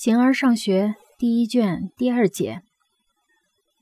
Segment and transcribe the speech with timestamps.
[0.00, 2.62] 形而上学第一卷第二节，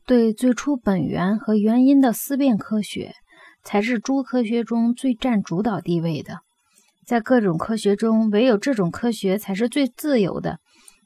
[0.04, 3.14] 对最初本源和原因的思辨科学，
[3.62, 6.40] 才是诸科学中最占主导地位的。
[7.06, 10.58] 在各种科学中，唯有这种科学才是最自由的，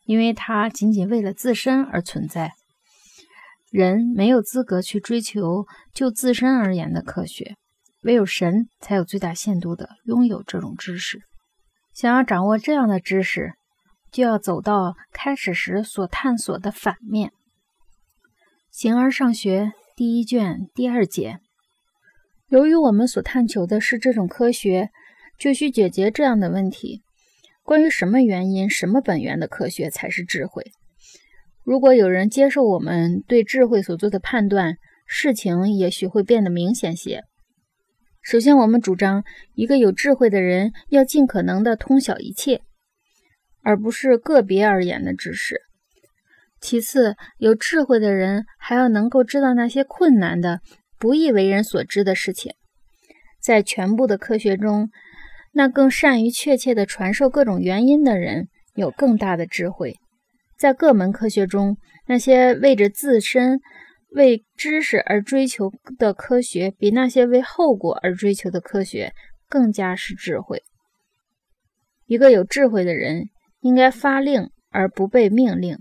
[0.06, 2.54] 因为它仅仅为了自身而存在。
[3.70, 7.56] 人没有资格去追求就自身而言的科学，
[8.00, 11.20] 唯有神才有最大限度的拥有这种知识。
[11.92, 13.52] 想要掌握这样的知识。
[14.12, 17.32] 就要走到开始时所探索的反面。
[18.70, 21.40] 形而上学第一卷第二节。
[22.48, 24.90] 由于我们所探求的是这种科学，
[25.38, 27.02] 就需解决这样的问题：
[27.62, 30.70] 关于什么原因、什么本源的科学才是智慧？
[31.64, 34.76] 如果有人接受我们对智慧所做的判断，
[35.06, 37.22] 事情也许会变得明显些。
[38.20, 42.62] 首先，我们主张一个有智慧的人要尽可能的通晓一切。
[43.62, 45.60] 而不是个别而言的知识。
[46.60, 50.60] 其次，有智慧的人还要能够知道那些困难的、
[50.96, 52.52] 不易为人所知的事情。
[53.40, 54.88] 在全部的科学中，
[55.52, 58.46] 那更善于确切地传授各种原因的人
[58.76, 59.96] 有更大的智慧。
[60.56, 61.76] 在各门科学中，
[62.06, 63.60] 那些为着自身、
[64.10, 69.12] 为知识而追求的科学，比那些为后果而追求的科学
[69.48, 70.62] 更加是智慧。
[72.06, 73.24] 一个有智慧的人。
[73.62, 75.78] 应该发令而不被命令，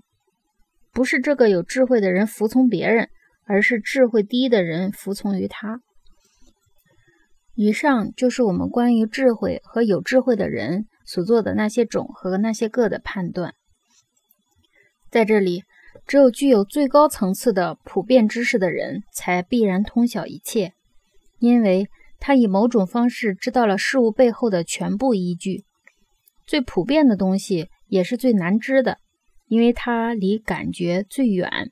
[0.94, 3.10] 不是这个有智慧的人服从别人，
[3.46, 5.82] 而是智慧低的人服从于他。
[7.56, 13.54] 以上就是我们关于智慧和有智慧的人所做的那些种和那些个的判断。
[15.10, 15.64] 在这里，
[16.08, 20.74] 只有具有最高层次的普遍知识的人才必然通晓一切，
[21.40, 21.88] 因为
[22.20, 25.66] 他以某种方式知道了事物背后的全部依据。
[26.52, 28.98] 最普遍的东西也是最难知的，
[29.48, 31.72] 因为它离感觉最远。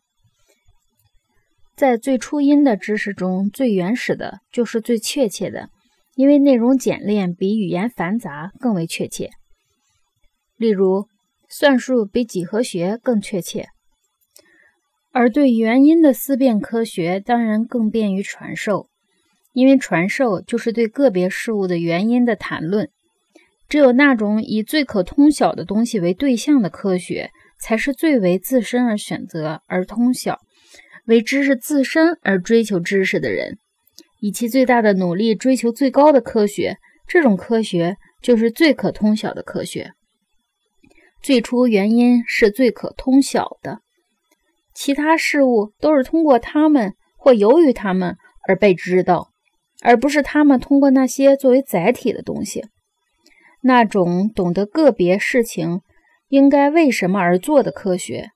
[1.76, 5.68] 在最初音的知识中，最原始的就是最确切的，
[6.16, 9.32] 因为内容简练比语言繁杂更为确切。
[10.56, 11.10] 例如，
[11.50, 13.68] 算术比几何学更确切，
[15.12, 18.88] 而对原因的思辨科学当然更便于传授，
[19.52, 22.90] 因为传授就是对个别事物的原因的谈论。
[23.70, 27.30] 只有那种以最可通晓的东西为对象的科学，
[27.62, 30.40] 才是最为自身而选择而通晓，
[31.06, 33.60] 为知识自身而追求知识的人，
[34.20, 36.78] 以其最大的努力追求最高的科学。
[37.08, 39.92] 这种科学就是最可通晓的科学。
[41.22, 43.82] 最初原因是最可通晓的，
[44.74, 48.16] 其他事物都是通过他们或由于他们
[48.48, 49.30] 而被知道，
[49.82, 52.66] 而不是他们通过那些作为载体的东西。
[53.62, 55.82] 那种懂得个别事情
[56.30, 58.30] 应该为什么而做的科学，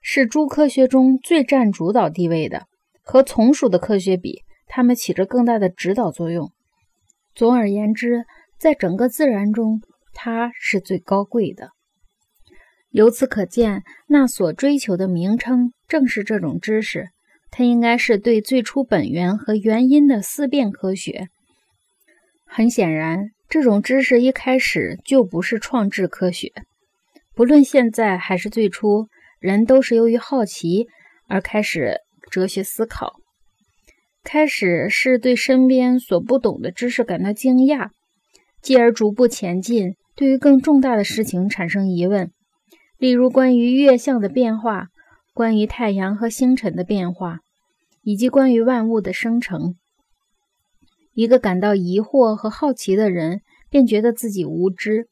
[0.00, 2.66] 是诸科学中最占主导地位的。
[3.04, 6.52] 和从属的科学比，它们起着更大的指导作用。
[7.34, 8.24] 总而言之，
[8.58, 9.80] 在整个自然中，
[10.14, 11.70] 它是最高贵的。
[12.90, 17.08] 由此可见，那所追求的名称正是这种知识。
[17.50, 21.28] 它应该是对最初本源和原因的思辨科学。
[22.46, 23.30] 很显然。
[23.52, 26.50] 这种知识一开始就不是创制科学，
[27.34, 29.08] 不论现在还是最初，
[29.40, 30.86] 人都是由于好奇
[31.28, 31.98] 而开始
[32.30, 33.16] 哲学思考。
[34.24, 37.90] 开始是对身边所不懂的知识感到惊讶，
[38.62, 42.30] 继而逐步前进，对于更重大的事情产生疑问，
[42.96, 44.86] 例如关于月相的变化，
[45.34, 47.40] 关于太阳和星辰的变化，
[48.00, 49.74] 以及关于万物的生成。
[51.14, 55.08] 一个感到疑惑和好奇的人，便觉得自己无知。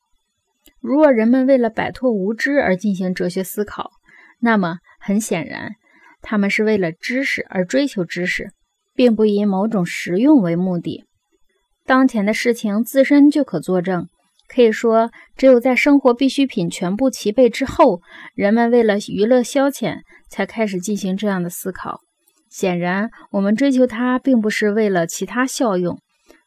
[0.81, 3.91] 如若人们为了摆脱无知而进行哲学思考，
[4.41, 5.73] 那么很显然，
[6.23, 8.51] 他们是为了知识而追求知识，
[8.95, 11.05] 并不以某种实用为目的。
[11.85, 14.09] 当前的事情自身就可作证。
[14.53, 18.01] 可以说，只有在生活必需品全部齐备之后，
[18.35, 19.99] 人们为了娱乐消遣
[20.29, 22.01] 才开始进行这样的思考。
[22.51, 25.99] 显然，我们追求它并不是为了其他效用，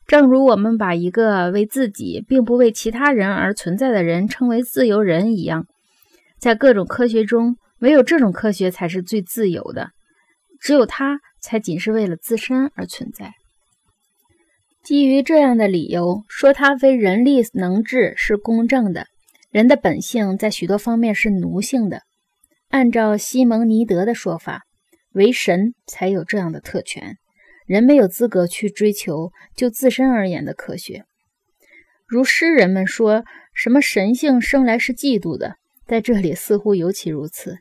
[0.06, 5.66] 正如我们把一个为自己并不为其他人而存在的人称为自由人一样。
[6.38, 9.92] 在各种科学中，唯有这种科学才是最自由的，
[10.60, 13.32] 只有它才仅是为了自身而存在。
[14.84, 19.08] 基于这样的理由，说它非人力能治是公正的。
[19.52, 22.02] 人的本性在许多方面是奴性的，
[22.70, 24.64] 按照西蒙尼德的说法。
[25.14, 27.18] 为神才有这样的特权，
[27.66, 31.06] 人没有资格去追求就自身而言的科学。
[32.06, 33.24] 如诗人们说
[33.54, 35.56] 什么神性生来是嫉妒的，
[35.88, 37.58] 在这里似乎尤其如此。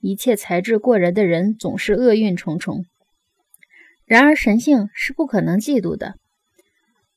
[0.00, 2.86] 一切才智过人的人总是厄运重重。
[4.06, 6.14] 然而神性是不可能嫉妒的。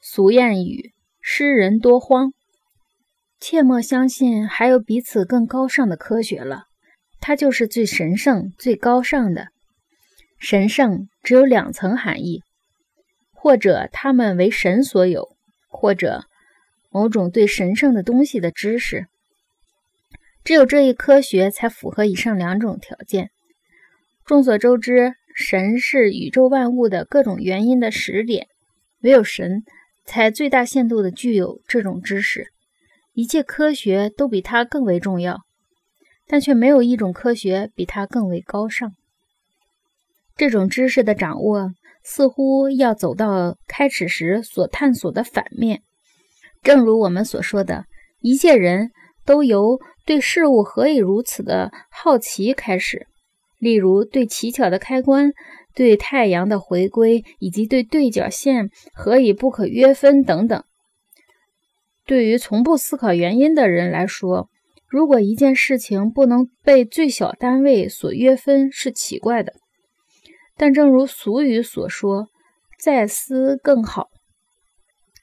[0.02, 0.92] 俗谚语
[1.22, 2.34] ：“诗人多荒。”
[3.40, 6.64] 切莫相信还有比此更高尚的科学了，
[7.22, 9.53] 它就是最神圣、最高尚的。
[10.44, 12.44] 神圣只有两层含义：
[13.32, 15.38] 或者他们为神所有，
[15.70, 16.26] 或者
[16.90, 19.08] 某种对神圣的东西的知识。
[20.44, 23.30] 只有这一科学才符合以上两种条件。
[24.26, 28.48] 众所周知，神是宇宙万物的各种原因的始点，
[29.00, 29.64] 唯有神
[30.04, 32.50] 才最大限度地具有这种知识。
[33.14, 35.44] 一切科学都比它更为重要，
[36.28, 38.94] 但却没有一种科学比它更为高尚。
[40.36, 41.72] 这种知识的掌握
[42.04, 45.82] 似乎要走到开始时所探索的反面。
[46.62, 47.86] 正如我们所说的，
[48.20, 48.92] 一切人
[49.26, 53.08] 都由对事物何以如此的好奇开始，
[53.60, 55.32] 例如对奇巧的开关、
[55.76, 60.64] 对太阳的回归，以及对对角线何以不可约分等等。
[62.06, 64.50] 对于从不思考原因的人来说，
[64.88, 69.54] 如果一件事情不能被最小单位所约分，是奇怪的。
[70.56, 72.30] 但正如俗语所说
[72.80, 74.10] ，“再思更好。”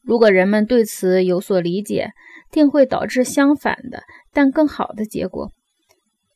[0.02, 2.12] 如果人们对此有所理解，
[2.50, 5.50] 定会导致相反的但更好的结果。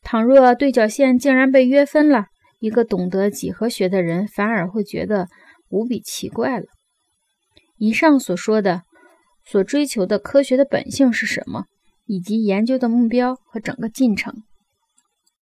[0.01, 2.27] 倘若对角线竟然被约分了，
[2.59, 5.27] 一个懂得几何学的人反而会觉得
[5.69, 6.65] 无比奇怪了。
[7.77, 8.83] 以上所说的。
[9.47, 11.65] 所追求的科学的本性是什么，
[12.07, 14.33] 以及研究的目标和整个进程。